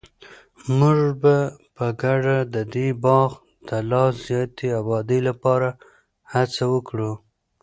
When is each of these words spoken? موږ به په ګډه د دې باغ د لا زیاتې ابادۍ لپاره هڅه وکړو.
موږ 0.77 0.99
به 1.21 1.35
په 1.75 1.85
ګډه 2.01 2.37
د 2.53 2.55
دې 2.73 2.87
باغ 3.03 3.29
د 3.67 3.69
لا 3.89 4.03
زیاتې 4.23 4.67
ابادۍ 4.81 5.19
لپاره 5.29 5.69
هڅه 6.33 6.63
وکړو. 6.73 7.11